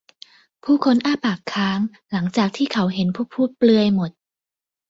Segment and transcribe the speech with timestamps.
[0.63, 1.79] ผู้คนอ้าปากค้าง
[2.11, 4.11] หลังจากที่เขาเห็นผู้พูดเปลือยหมด